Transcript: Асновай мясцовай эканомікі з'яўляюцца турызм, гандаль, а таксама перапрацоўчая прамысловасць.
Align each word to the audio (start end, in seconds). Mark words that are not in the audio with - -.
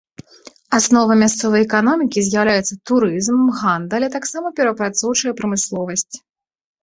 Асновай 0.77 1.17
мясцовай 1.23 1.61
эканомікі 1.67 2.23
з'яўляюцца 2.29 2.77
турызм, 2.91 3.39
гандаль, 3.59 4.05
а 4.09 4.11
таксама 4.17 4.47
перапрацоўчая 4.61 5.33
прамысловасць. 5.43 6.15